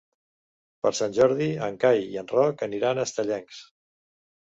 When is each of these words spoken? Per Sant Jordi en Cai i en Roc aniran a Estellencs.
Per 0.85 0.91
Sant 0.99 1.11
Jordi 1.17 1.49
en 1.67 1.77
Cai 1.83 2.01
i 2.13 2.17
en 2.21 2.31
Roc 2.31 2.63
aniran 2.69 3.03
a 3.03 3.05
Estellencs. 3.11 3.61